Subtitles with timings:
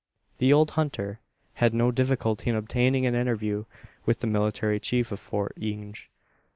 [0.39, 1.19] The old hunter
[1.61, 3.65] had no difficulty in obtaining an interview
[4.03, 6.09] with the military chief of Fort Inge.